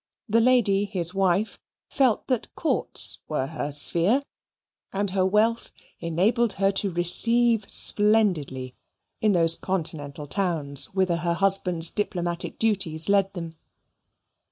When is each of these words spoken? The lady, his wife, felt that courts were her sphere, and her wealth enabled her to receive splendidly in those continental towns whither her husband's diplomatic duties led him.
The 0.27 0.41
lady, 0.41 0.85
his 0.85 1.13
wife, 1.13 1.59
felt 1.87 2.25
that 2.25 2.55
courts 2.55 3.19
were 3.27 3.45
her 3.45 3.71
sphere, 3.71 4.23
and 4.91 5.11
her 5.11 5.23
wealth 5.23 5.71
enabled 5.99 6.53
her 6.53 6.71
to 6.71 6.89
receive 6.91 7.65
splendidly 7.69 8.73
in 9.21 9.33
those 9.33 9.55
continental 9.55 10.25
towns 10.25 10.85
whither 10.95 11.17
her 11.17 11.35
husband's 11.35 11.91
diplomatic 11.91 12.57
duties 12.57 13.09
led 13.09 13.29
him. 13.37 13.53